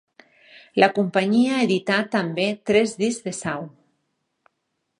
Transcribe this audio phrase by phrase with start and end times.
[0.83, 3.69] La companyia edità també tres discs de Sau.